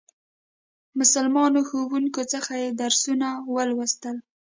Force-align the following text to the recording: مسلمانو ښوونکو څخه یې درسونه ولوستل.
مسلمانو 0.99 1.59
ښوونکو 1.67 2.21
څخه 2.33 2.51
یې 2.63 2.69
درسونه 2.81 3.27
ولوستل. 3.55 4.15